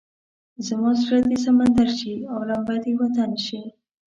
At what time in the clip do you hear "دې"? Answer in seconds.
1.29-1.37, 2.83-2.93